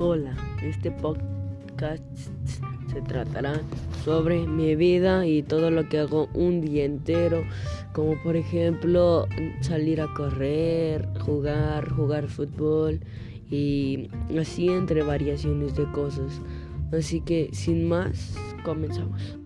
[0.00, 2.04] Hola, este podcast
[2.86, 3.60] se tratará
[4.04, 7.42] sobre mi vida y todo lo que hago un día entero,
[7.92, 9.26] como por ejemplo
[9.60, 13.00] salir a correr, jugar, jugar fútbol
[13.50, 14.08] y
[14.38, 16.40] así entre variaciones de cosas.
[16.92, 19.36] Así que sin más, comenzamos.